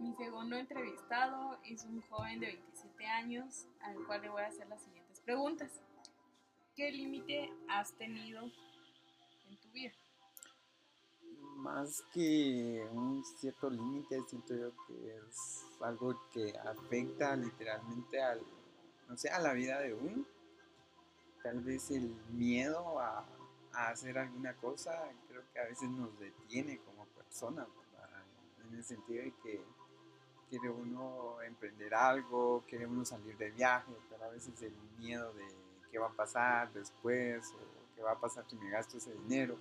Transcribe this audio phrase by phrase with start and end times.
[0.00, 4.66] Mi segundo entrevistado es un joven de 27 años al cual le voy a hacer
[4.68, 5.70] las siguientes preguntas.
[6.74, 9.92] ¿Qué límite has tenido en tu vida?
[11.56, 18.42] Más que un cierto límite, siento yo que es algo que afecta literalmente al,
[19.08, 20.24] no sé, a la vida de uno.
[21.42, 23.24] Tal vez el miedo a,
[23.72, 27.66] hacer alguna cosa creo que a veces nos detiene como personas,
[28.68, 29.64] en el sentido de que
[30.58, 35.44] quiere uno emprender algo, quiere uno salir de viaje, pero a veces el miedo de
[35.90, 39.58] qué va a pasar después o qué va a pasar si me gasto ese dinero,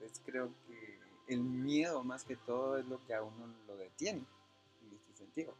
[0.00, 0.98] pues creo que
[1.28, 4.24] el miedo más que todo es lo que a uno lo detiene
[4.82, 5.54] en este sentido.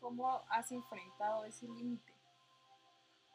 [0.00, 2.12] ¿Cómo has enfrentado ese límite?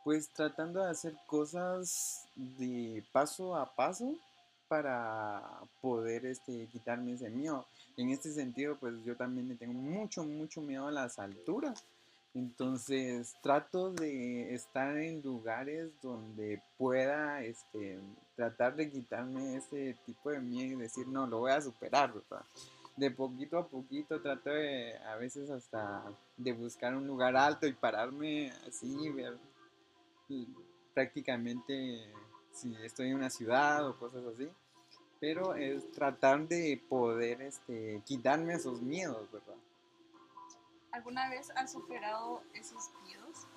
[0.06, 4.16] Pues tratando de hacer cosas de paso a paso
[4.72, 5.44] para
[5.82, 7.66] poder este, quitarme ese miedo.
[7.98, 11.84] En este sentido, pues yo también le tengo mucho, mucho miedo a las alturas.
[12.34, 18.00] Entonces trato de estar en lugares donde pueda este,
[18.38, 22.14] tratar de quitarme ese tipo de miedo y decir, no, lo voy a superar.
[22.96, 26.02] De poquito a poquito trato de, a veces hasta
[26.38, 29.38] de buscar un lugar alto y pararme así, ver
[30.94, 32.14] prácticamente
[32.54, 34.48] si estoy en una ciudad o cosas así.
[35.22, 39.56] Pero es tratar de poder este, quitarme esos miedos, ¿verdad?
[40.92, 43.48] ¿Alguna vez has superado esos miedos?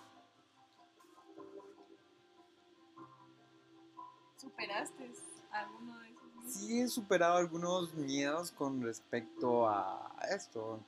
[4.36, 5.10] ¿Superaste
[5.50, 6.52] alguno de esos miedos?
[6.52, 10.80] Sí, he superado algunos miedos con respecto a esto.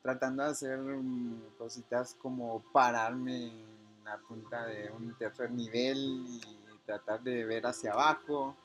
[0.00, 6.40] Tratando de hacer mm, cositas como pararme en la punta de un tercer nivel y
[6.86, 8.56] tratar de ver hacia abajo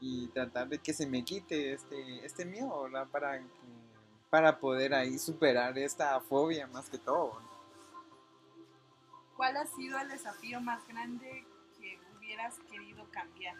[0.00, 3.08] y tratar de que se me quite este, este miedo, ¿verdad?
[3.10, 3.78] Para que
[4.30, 7.40] para poder ahí superar esta fobia más que todo.
[9.36, 11.46] ¿Cuál ha sido el desafío más grande
[11.78, 13.56] que hubieras querido cambiar?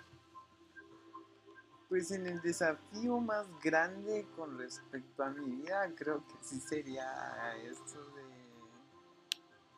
[1.88, 7.56] Pues en el desafío más grande con respecto a mi vida, creo que sí sería
[7.62, 8.25] esto de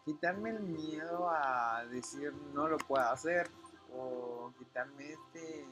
[0.05, 3.49] quitarme el miedo a decir no lo puedo hacer
[3.95, 5.67] o quitarme este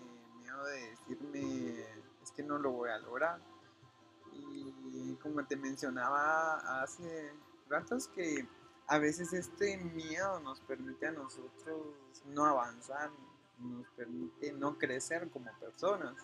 [0.48, 1.84] miedo de decirme
[2.22, 3.40] es que no lo voy a lograr
[4.32, 7.32] y como te mencionaba hace
[7.68, 8.46] ratos que
[8.86, 11.94] a veces este miedo nos permite a nosotros
[12.26, 13.10] no avanzar,
[13.58, 16.14] nos permite no crecer como personas.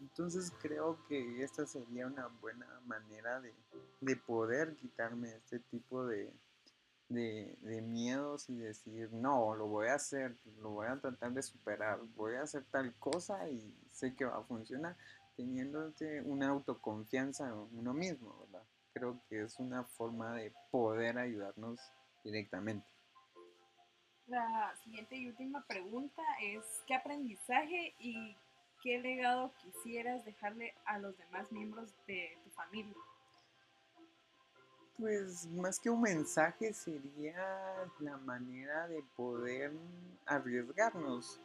[0.00, 3.52] Entonces creo que esta sería una buena manera de,
[4.00, 6.32] de poder quitarme este tipo de,
[7.08, 11.42] de, de, miedos y decir, no, lo voy a hacer, lo voy a tratar de
[11.42, 14.96] superar, voy a hacer tal cosa y sé que va a funcionar
[15.38, 15.92] teniendo
[16.24, 18.64] una autoconfianza en uno mismo, ¿verdad?
[18.92, 21.80] Creo que es una forma de poder ayudarnos
[22.24, 22.86] directamente.
[24.26, 28.36] La siguiente y última pregunta es, ¿qué aprendizaje y
[28.82, 32.96] qué legado quisieras dejarle a los demás miembros de tu familia?
[34.98, 39.72] Pues más que un mensaje sería la manera de poder
[40.26, 41.40] arriesgarnos,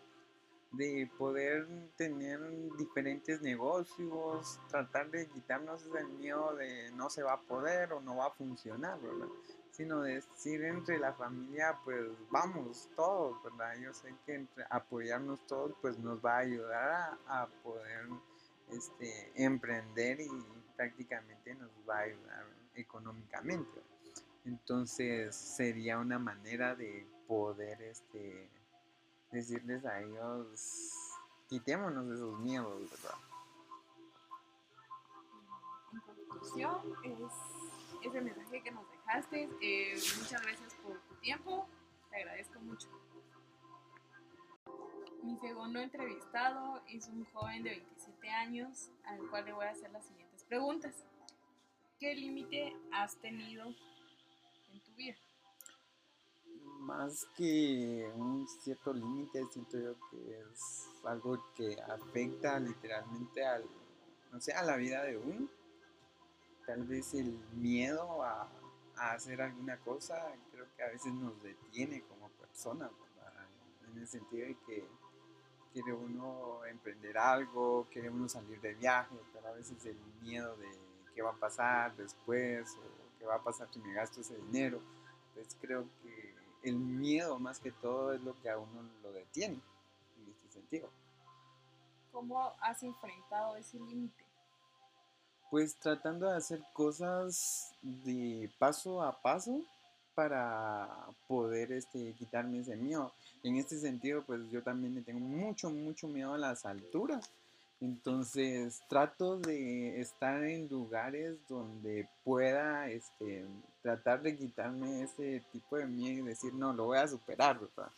[0.72, 2.40] de poder tener
[2.78, 8.16] diferentes negocios, tratar de quitarnos el miedo de no se va a poder o no
[8.16, 9.28] va a funcionar, ¿verdad?
[9.69, 13.75] Sino decir entre la familia, pues vamos todos, ¿verdad?
[13.80, 18.08] Yo sé que entre apoyarnos todos, pues nos va a ayudar a, poder
[18.72, 20.30] este, emprender y
[20.75, 23.81] prácticamente nos va a ayudar económicamente.
[24.45, 28.50] Entonces sería una manera de poder este,
[29.31, 31.17] decirles a ellos,
[31.47, 33.17] quitémonos de esos miedos, ¿verdad?
[35.94, 39.47] En conclusión, es ese mensaje que nos dejaste.
[39.47, 41.67] Muchas gracias por tu tiempo,
[42.09, 42.88] te agradezco mucho.
[45.23, 49.89] Mi segundo entrevistado es un joven de 27 años al cual le voy a hacer
[49.91, 51.06] las siguientes preguntas.
[52.03, 53.63] ¿Qué límite has tenido
[54.74, 55.16] en tu vida?
[56.81, 63.63] más que un cierto límite, siento yo que es algo que afecta literalmente al,
[64.33, 65.48] no sé, a la vida de uno.
[66.68, 68.50] Tal vez el miedo a,
[68.98, 72.92] a hacer alguna cosa creo que a veces nos detiene como personas,
[73.89, 74.86] en el sentido de que
[75.72, 80.93] quiere uno emprender algo, quiere uno salir de viaje, pero a veces el miedo de
[81.13, 84.81] qué va a pasar después o qué va a pasar si me gasto ese dinero,
[85.33, 86.33] pues creo que
[86.63, 89.60] el miedo más que todo es lo que a uno lo detiene
[90.18, 90.89] en este sentido.
[92.12, 94.24] ¿Cómo has enfrentado ese límite?
[95.50, 99.62] Pues tratando de hacer cosas de paso a paso
[100.15, 100.88] para
[101.27, 103.12] poder este, quitarme ese miedo.
[103.44, 107.30] En este sentido, pues yo también le tengo mucho, mucho miedo a las alturas.
[107.83, 113.45] Entonces trato de estar en lugares donde pueda este,
[113.81, 117.91] tratar de quitarme ese tipo de miedo y decir, no, lo voy a superar, ¿verdad?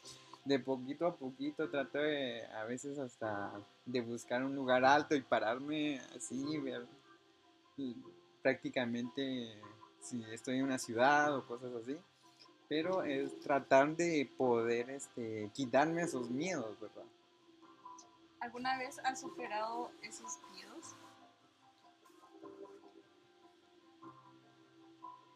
[0.43, 3.53] De poquito a poquito trato de, a veces hasta
[3.85, 6.88] de buscar un lugar alto y pararme así, ver
[8.41, 9.61] prácticamente
[9.99, 11.95] si estoy en una ciudad o cosas así.
[12.67, 17.05] Pero es tratar de poder este, quitarme esos miedos, ¿verdad?
[18.45, 20.95] ¿Alguna vez has superado esos miedos?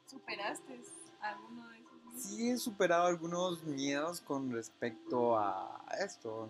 [0.06, 0.80] ¿Superaste
[1.20, 2.22] alguno de esos miedos?
[2.22, 6.50] Sí, he superado algunos miedos con respecto a esto,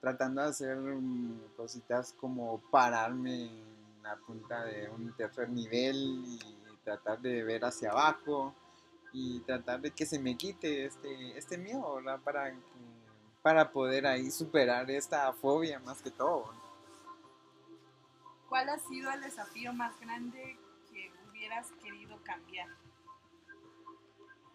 [0.00, 6.38] tratando de hacer mm, cositas como pararme en la punta de un tercer nivel y
[6.84, 8.54] tratar de ver hacia abajo
[9.12, 12.00] y tratar de que se me quite este, este miedo.
[12.22, 12.95] Para que
[13.46, 16.50] para poder ahí superar esta fobia más que todo.
[18.48, 20.58] ¿Cuál ha sido el desafío más grande
[20.90, 22.66] que hubieras querido cambiar?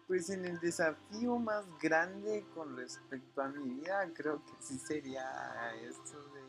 [0.06, 5.74] Pues en el desafío más grande con respecto a mi vida, creo que sí sería
[5.76, 6.42] esto de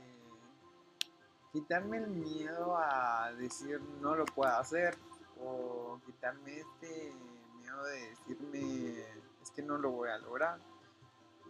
[1.53, 4.97] quitarme el miedo a decir no lo puedo hacer
[5.39, 7.13] o quitarme este
[7.61, 8.99] miedo de decirme
[9.41, 10.59] es que no lo voy a lograr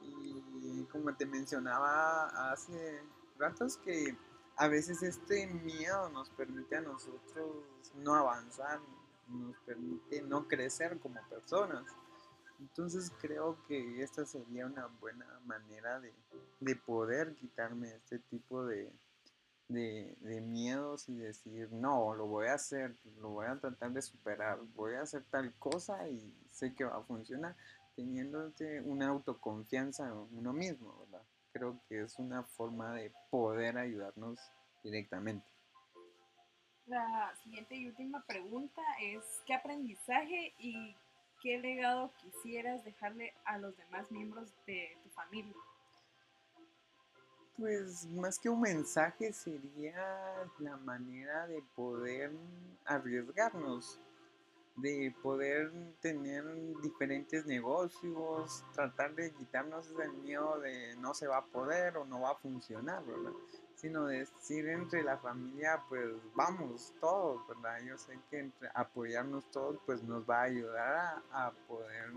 [0.04, 0.44] y
[0.86, 3.02] como te mencionaba hace
[3.38, 4.18] ratos que
[4.56, 7.66] a veces este miedo nos permite a nosotros
[7.96, 8.80] no avanzar,
[9.28, 11.86] nos permite no crecer como personas.
[12.60, 16.14] Entonces creo que esta sería una buena manera de,
[16.60, 18.92] de poder quitarme este tipo de,
[19.68, 24.60] de, miedos y decir, no, lo voy a hacer, lo voy a tratar de superar,
[24.76, 27.56] voy a hacer tal cosa y sé que va a funcionar
[27.96, 28.52] teniendo
[28.86, 31.24] una autoconfianza en uno mismo, ¿verdad?
[31.52, 34.40] Creo que es una forma de poder ayudarnos
[34.84, 35.46] directamente.
[36.88, 40.96] La siguiente y última pregunta es, ¿qué aprendizaje y
[41.42, 45.56] qué legado quisieras dejarle a los demás miembros de tu familia?
[47.58, 52.32] Pues más que un mensaje sería la manera de poder
[52.86, 54.00] arriesgarnos,
[54.76, 55.72] de poder
[56.02, 56.44] tener
[56.82, 62.22] diferentes negocios, tratar de quitarnos el miedo de no se va a poder o no
[62.22, 63.34] va a funcionar, ¿verdad?
[63.76, 67.82] Sino decir entre la familia, pues vamos todos, ¿verdad?
[67.86, 72.12] Yo sé que apoyarnos todos, pues nos va a ayudar a, poder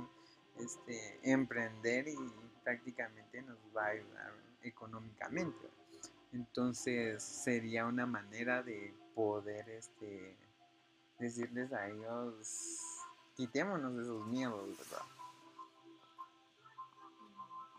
[0.58, 2.16] este, emprender y
[2.64, 4.32] prácticamente nos va a ayudar
[4.62, 5.68] económicamente.
[6.32, 10.36] Entonces sería una manera de poder este,
[11.18, 13.04] decirles a ellos,
[13.34, 15.06] quitémonos de esos miedos, ¿verdad?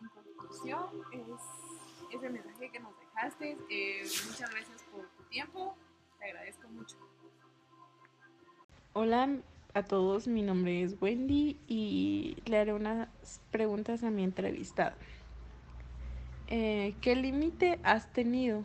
[0.01, 3.57] En conclusión, es ese mensaje que nos dejaste.
[3.69, 5.75] Eh, muchas gracias por tu tiempo,
[6.19, 6.97] te agradezco mucho.
[8.93, 9.29] Hola
[9.73, 13.09] a todos, mi nombre es Wendy y le haré unas
[13.51, 14.95] preguntas a mi entrevistado.
[16.47, 18.63] Eh, ¿Qué límite has tenido?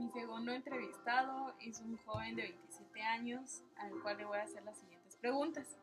[0.00, 4.64] Mi segundo entrevistado es un joven de 27 años al cual le voy a hacer
[4.64, 5.76] las siguientes preguntas.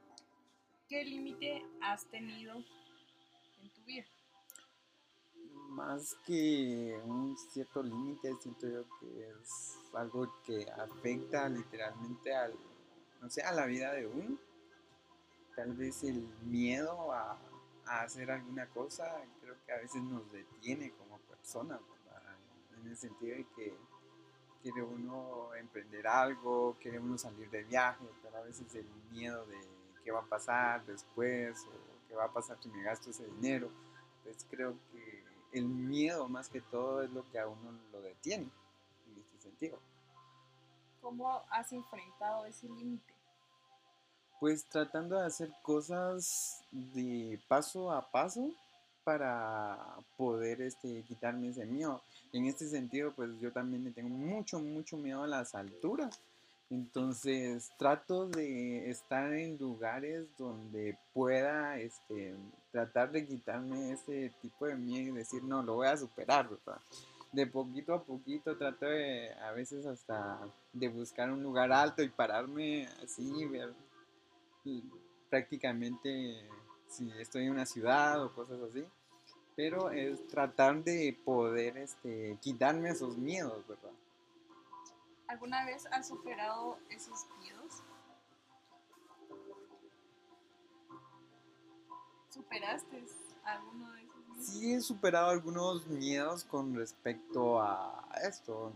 [0.89, 4.07] ¿Qué límite has tenido en tu vida?
[5.69, 12.55] Más que un cierto límite, siento yo que es algo que afecta literalmente al,
[13.21, 14.36] no sé, a la vida de uno.
[15.55, 17.38] Tal vez el miedo a,
[17.86, 21.81] a hacer alguna cosa creo que a veces nos detiene como personas,
[22.81, 23.77] en el sentido de que
[24.71, 29.57] quiere uno emprender algo, quiere uno salir de viaje, pero a veces el miedo de
[30.03, 33.69] qué va a pasar después o qué va a pasar si me gasto ese dinero,
[34.24, 38.50] pues creo que el miedo más que todo es lo que a uno lo detiene
[39.07, 39.79] en este sentido.
[41.01, 43.13] ¿Cómo has enfrentado ese límite?
[44.41, 48.51] Pues tratando de hacer cosas de paso a paso
[49.05, 52.01] para poder este, quitarme ese miedo.
[52.34, 56.19] En este sentido, pues yo también le tengo mucho, mucho miedo a las alturas.
[56.69, 62.36] Entonces trato de estar en lugares donde pueda este,
[62.72, 66.50] tratar de quitarme ese tipo de miedo y decir, no, lo voy a superar.
[67.31, 70.39] De poquito a poquito trato de, a veces hasta
[70.74, 73.74] de buscar un lugar alto y pararme así, ver
[75.29, 76.50] prácticamente
[76.89, 78.84] si estoy en una ciudad o cosas así
[79.57, 83.89] pero es tratar de poder este, quitarme esos miedos, ¿verdad?
[85.27, 87.81] ¿Alguna vez has superado esos miedos?
[92.29, 93.03] ¿Superaste
[93.43, 94.45] alguno de esos miedos?
[94.45, 98.73] Sí he superado algunos miedos con respecto a esto,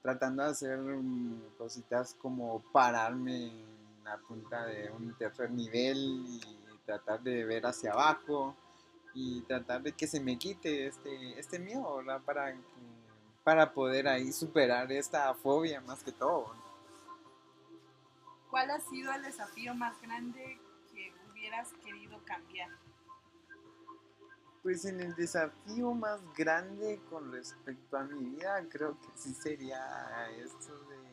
[0.00, 6.40] tratando de hacer mm, cositas como pararme en la punta de un tercer nivel y
[6.86, 8.56] tratar de ver hacia abajo
[9.14, 12.22] y tratar de que se me quite este, este miedo, ¿verdad?
[12.22, 12.54] Para,
[13.44, 16.54] para poder ahí superar esta fobia más que todo.
[18.50, 20.58] ¿Cuál ha sido el desafío más grande
[20.92, 22.70] que hubieras querido cambiar?
[24.62, 30.30] Pues en el desafío más grande con respecto a mi vida, creo que sí sería
[30.36, 31.12] esto de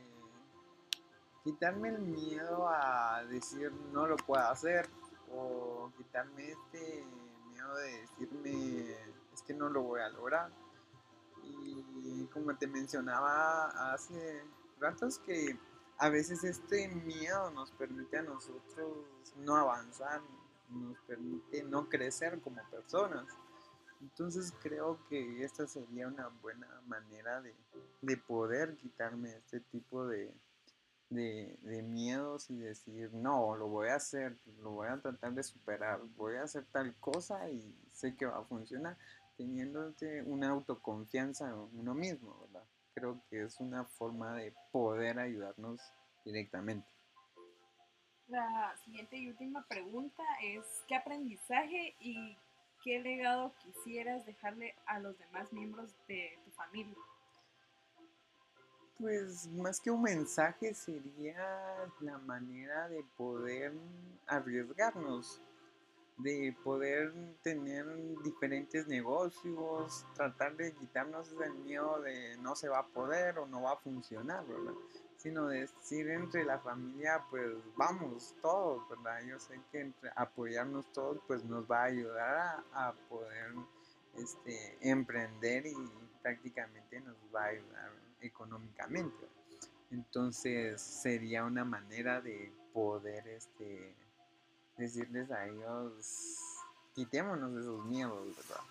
[1.43, 4.87] quitarme el miedo a decir no lo puedo hacer
[5.31, 7.03] o quitarme este
[7.75, 8.91] de decirme
[9.33, 10.51] es que no lo voy a lograr.
[11.43, 14.43] Y como te mencionaba hace
[14.79, 15.57] ratos que
[15.97, 19.05] a veces este miedo nos permite a nosotros
[19.37, 20.21] no avanzar,
[20.69, 23.25] nos permite no crecer como personas.
[24.01, 27.53] Entonces creo que esta sería una buena manera de,
[28.27, 30.33] poder quitarme este tipo de,
[31.09, 36.01] de, miedos y decir, no, lo voy a hacer, lo voy a tratar de superar,
[36.15, 38.97] voy a hacer tal cosa y sé que va a funcionar,
[39.37, 39.93] teniendo
[40.25, 42.63] una autoconfianza en uno mismo, ¿verdad?
[42.93, 45.81] Creo que es una forma de poder ayudarnos
[46.25, 46.87] directamente.
[48.27, 52.37] La siguiente y última pregunta es, ¿qué aprendizaje y
[52.83, 56.95] qué legado quisieras dejarle a los demás miembros de tu familia?
[58.99, 63.71] Pues más que un mensaje sería la manera de poder
[64.27, 65.41] arriesgarnos,
[66.17, 67.85] de poder tener
[68.23, 73.61] diferentes negocios, tratar de quitarnos el miedo de no se va a poder o no
[73.61, 74.73] va a funcionar, ¿verdad?
[75.15, 79.21] Sino decir entre la familia, pues vamos todos, ¿verdad?
[79.25, 83.53] Yo sé que entre apoyarnos todos, pues nos va a ayudar a, poder
[84.17, 89.27] este, emprender y prácticamente nos va a ayudar económicamente.
[89.91, 93.95] Entonces sería una manera de poder este,
[94.77, 98.63] decirles a ellos, quitémonos de esos miedos, ¿verdad?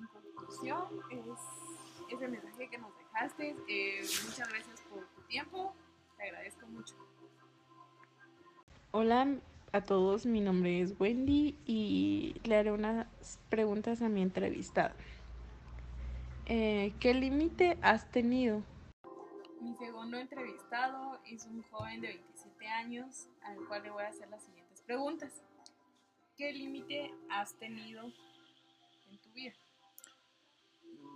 [0.00, 3.56] En conclusión, es ese mensaje que nos dejaste.
[3.68, 5.74] Eh, muchas gracias por tu tiempo.
[6.16, 6.94] Te agradezco mucho.
[8.92, 9.40] Hola
[9.72, 13.06] a todos, mi nombre es Wendy y le haré unas
[13.48, 14.94] preguntas a mi entrevistado.
[16.46, 18.62] Eh, ¿Qué límite has tenido?
[19.60, 24.28] Mi segundo entrevistado es un joven de 27 años al cual le voy a hacer
[24.28, 25.32] las siguientes preguntas.
[26.36, 29.54] ¿Qué límite has tenido en tu vida?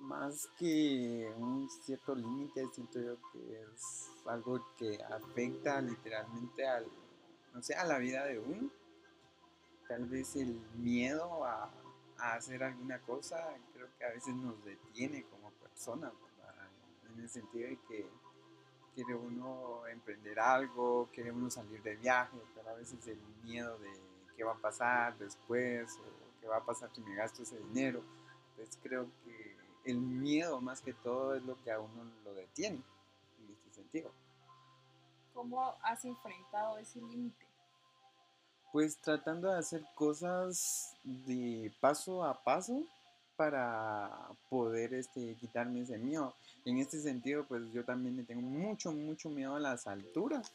[0.03, 6.87] Más que un cierto límite, siento yo que es algo que afecta literalmente al,
[7.55, 8.71] no sé, a la vida de uno.
[9.89, 11.71] Tal vez el miedo a
[12.19, 16.13] hacer alguna cosa, creo que a veces nos detiene como personas,
[17.15, 18.11] En el sentido de que
[18.95, 23.91] quiere uno emprender algo, quiere uno salir de viaje, pero a veces el miedo de
[24.37, 28.03] qué va a pasar después o qué va a pasar si me gasto ese dinero.
[28.51, 32.83] Entonces creo que el miedo más que todo es lo que a uno lo detiene
[33.39, 34.13] en este sentido.
[35.35, 37.45] ¿Cómo has enfrentado ese límite?
[38.73, 42.83] Pues tratando de hacer cosas de paso a paso
[43.37, 44.11] para
[44.49, 46.35] poder este, quitarme ese miedo.
[46.65, 50.53] En este sentido, pues yo también le tengo mucho, mucho miedo a las alturas.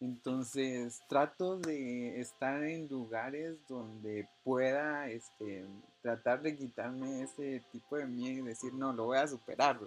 [0.00, 5.64] Entonces trato de estar en lugares donde pueda este,
[6.02, 9.78] tratar de quitarme ese tipo de miedo y decir, no, lo voy a superar,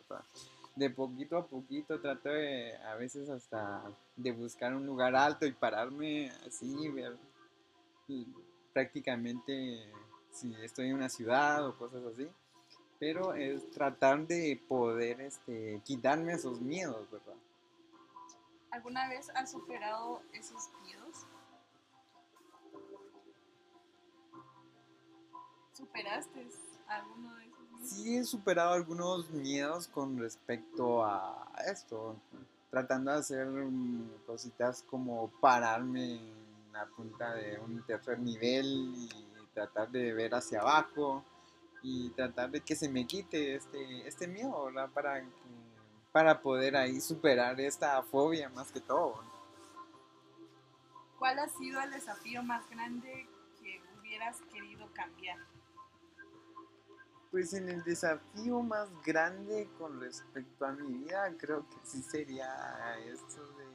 [0.75, 3.81] De poquito a poquito trato de, a veces hasta
[4.15, 7.17] de buscar un lugar alto y pararme así, ver
[8.73, 9.89] prácticamente
[10.31, 12.27] si estoy en una ciudad o cosas así.
[12.99, 17.35] Pero es tratar de poder este, quitarme esos miedos, ¿verdad?
[18.71, 21.25] ¿Alguna vez has superado esos miedos?
[25.71, 26.47] ¿Superaste
[26.87, 27.44] alguno de?
[27.85, 32.15] Sí, he superado algunos miedos con respecto a esto,
[32.71, 33.47] tratando de hacer
[34.25, 36.19] cositas como pararme
[36.73, 39.09] la punta de un tercer nivel y
[39.53, 41.23] tratar de ver hacia abajo
[41.83, 44.71] y tratar de que se me quite este, este miedo.
[44.91, 45.23] Para,
[46.11, 49.19] para poder ahí superar esta fobia más que todo.
[51.19, 53.27] ¿Cuál ha sido el desafío más grande
[53.61, 55.37] que hubieras querido cambiar?
[57.35, 62.97] Pues en el desafío más grande con respecto a mi vida, creo que sí sería
[62.99, 63.65] esto de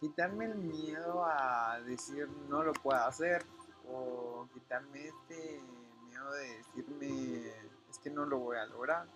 [0.00, 3.46] quitarme el miedo a decir no lo puedo hacer
[3.88, 5.62] o quitarme este
[6.08, 7.52] miedo de decirme
[7.88, 9.06] es que no lo voy a lograr.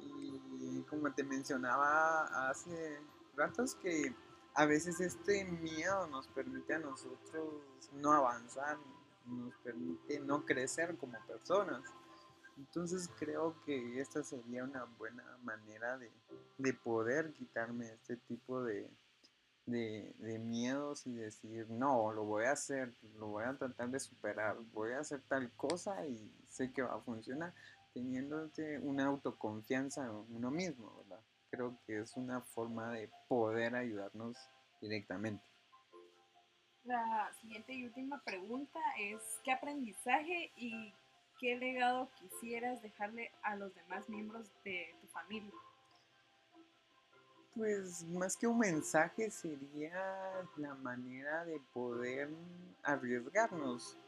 [0.00, 2.98] Y como te mencionaba hace
[3.36, 4.12] ratos que
[4.54, 7.54] a veces este miedo nos permite a nosotros
[7.92, 8.78] no avanzar,
[9.26, 11.82] nos permite no crecer como personas.
[12.56, 16.10] Entonces creo que esta sería una buena manera de,
[16.58, 18.90] de poder quitarme este tipo de,
[19.70, 24.56] de, miedos y decir, no, lo voy a hacer, lo voy a tratar de superar,
[24.72, 27.54] voy a hacer tal cosa y sé que va a funcionar,
[27.94, 28.50] teniendo
[28.82, 31.20] una autoconfianza en uno mismo, ¿verdad?
[31.50, 34.36] Creo que es una forma de poder ayudarnos
[34.80, 35.44] directamente.
[36.84, 40.94] La siguiente y última pregunta es, ¿qué aprendizaje y
[41.38, 45.52] qué legado quisieras dejarle a los demás miembros de tu familia?
[47.54, 52.30] Pues más que un mensaje sería la manera de poder
[52.82, 53.98] arriesgarnos,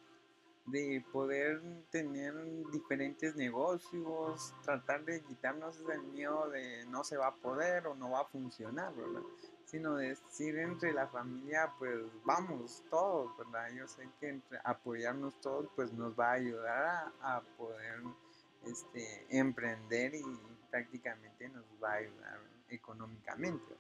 [0.67, 1.61] de poder
[1.91, 2.35] tener
[2.71, 8.11] diferentes negocios, tratar de quitarnos el miedo de no se va a poder o no
[8.11, 9.23] va a funcionar, ¿verdad?
[9.73, 13.71] Sino decir entre la familia, pues vamos todos, ¿verdad?
[13.75, 18.03] Yo sé que entre apoyarnos todos, pues nos va a ayudar a, poder
[18.67, 20.23] este, emprender y
[20.71, 22.39] prácticamente nos va a ayudar
[22.69, 23.75] económicamente.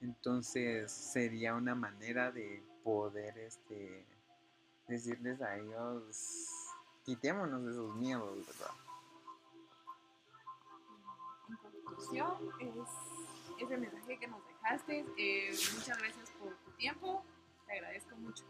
[0.00, 4.06] Entonces sería una manera de poder este,
[4.86, 6.48] decirles a ellos,
[7.04, 8.74] quitémonos de esos miedos, ¿verdad?
[11.48, 13.13] En conclusión, es
[13.64, 15.04] ese mensaje que nos dejaste.
[15.18, 17.24] Eh, muchas gracias por tu tiempo,
[17.66, 18.44] te agradezco mucho.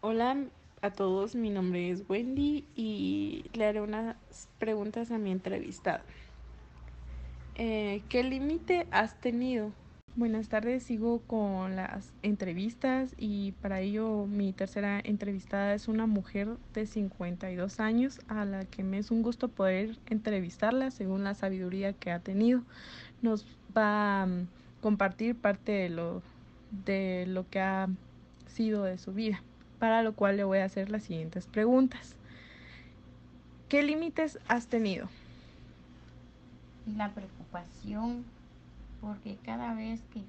[0.00, 0.36] Hola
[0.82, 4.16] a todos, mi nombre es Wendy y le haré unas
[4.58, 6.04] preguntas a mi entrevistado.
[7.54, 9.72] Eh, ¿Qué límite has tenido?
[10.16, 16.56] Buenas tardes, sigo con las entrevistas y para ello mi tercera entrevistada es una mujer
[16.72, 21.94] de 52 años a la que me es un gusto poder entrevistarla según la sabiduría
[21.94, 22.62] que ha tenido.
[23.24, 24.48] Nos va a mm,
[24.82, 26.22] compartir parte de lo,
[26.84, 27.88] de lo que ha
[28.46, 29.42] sido de su vida,
[29.78, 32.16] para lo cual le voy a hacer las siguientes preguntas.
[33.70, 35.08] ¿Qué límites has tenido?
[36.86, 38.24] La preocupación
[39.00, 40.20] porque cada vez que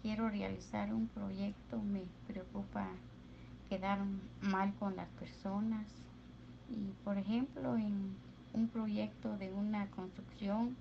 [0.00, 2.88] quiero realizar un proyecto me preocupa
[3.68, 3.98] quedar
[4.40, 5.84] mal con las personas
[6.70, 8.16] y por ejemplo en
[8.54, 10.76] un proyecto de una construcción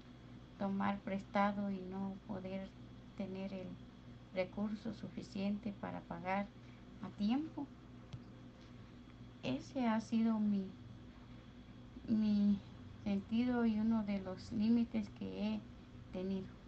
[0.58, 2.70] tomar prestado y no poder
[3.18, 3.68] tener el
[4.34, 6.46] recurso suficiente para pagar
[7.02, 7.66] a tiempo.
[9.44, 10.66] Ese ha sido mi,
[12.08, 12.60] mi
[13.04, 15.60] sentido y uno de los límites que he
[16.12, 16.65] tenido.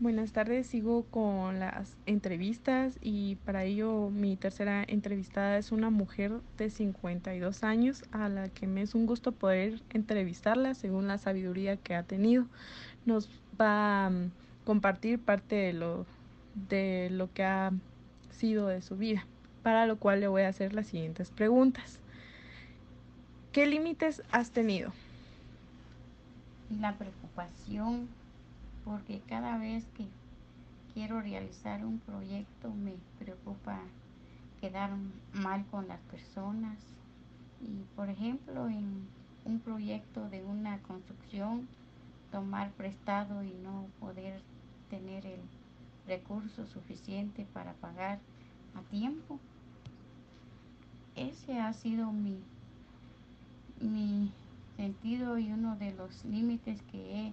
[0.00, 6.34] Buenas tardes, sigo con las entrevistas y para ello mi tercera entrevistada es una mujer
[6.56, 11.78] de 52 años a la que me es un gusto poder entrevistarla según la sabiduría
[11.78, 12.46] que ha tenido.
[13.06, 13.28] Nos
[13.60, 14.30] va a mm,
[14.64, 16.06] compartir parte de lo,
[16.68, 17.72] de lo que ha
[18.30, 19.26] sido de su vida,
[19.64, 21.98] para lo cual le voy a hacer las siguientes preguntas.
[23.50, 24.92] ¿Qué límites has tenido?
[26.70, 28.08] La preocupación
[28.88, 30.06] porque cada vez que
[30.94, 33.80] quiero realizar un proyecto me preocupa
[34.62, 34.90] quedar
[35.34, 36.78] mal con las personas
[37.60, 39.06] y por ejemplo en
[39.44, 41.68] un proyecto de una construcción
[42.32, 44.40] tomar prestado y no poder
[44.88, 45.40] tener el
[46.06, 48.18] recurso suficiente para pagar
[48.74, 49.38] a tiempo.
[51.14, 52.38] Ese ha sido mi,
[53.80, 54.32] mi
[54.76, 57.32] sentido y uno de los límites que he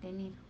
[0.00, 0.43] tenido.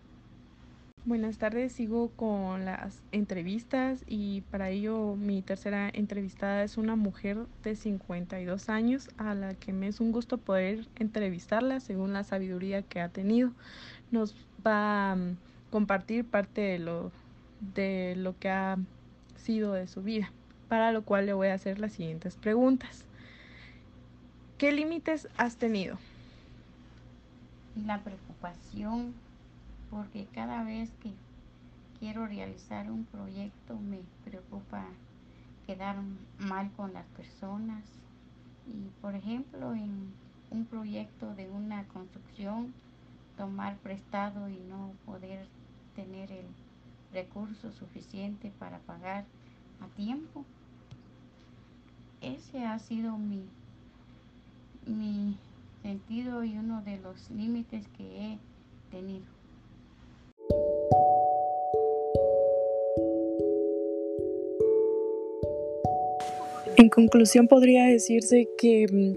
[1.07, 7.45] Buenas tardes, sigo con las entrevistas y para ello mi tercera entrevistada es una mujer
[7.63, 12.81] de 52 años a la que me es un gusto poder entrevistarla según la sabiduría
[12.81, 13.53] que ha tenido.
[14.13, 14.35] Nos
[14.67, 15.37] va a mm,
[15.71, 17.13] compartir parte de lo,
[17.75, 18.79] de lo que ha
[19.37, 20.33] sido de su vida,
[20.71, 23.05] para lo cual le voy a hacer las siguientes preguntas.
[24.57, 25.99] ¿Qué límites has tenido?
[27.77, 29.13] La preocupación
[29.95, 31.13] porque cada vez que
[32.01, 34.85] quiero realizar un proyecto me preocupa
[35.69, 35.97] quedar
[36.39, 37.85] mal con las personas
[38.67, 40.13] y por ejemplo en
[40.51, 42.75] un proyecto de una construcción
[43.37, 45.47] tomar prestado y no poder
[45.95, 46.47] tener el
[47.13, 49.25] recurso suficiente para pagar
[49.81, 50.45] a tiempo.
[52.21, 53.45] Ese ha sido mi,
[54.87, 55.37] mi
[55.83, 58.39] sentido y uno de los límites que he
[58.91, 59.34] tenido.
[66.77, 69.15] En conclusión podría decirse que mm,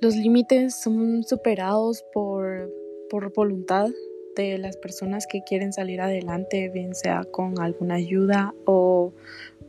[0.00, 2.68] los límites son superados por,
[3.08, 3.90] por voluntad
[4.34, 9.12] de las personas que quieren salir adelante, bien sea con alguna ayuda o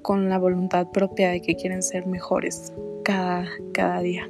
[0.02, 2.74] con la voluntad propia de que quieren ser mejores
[3.04, 4.28] cada, cada día.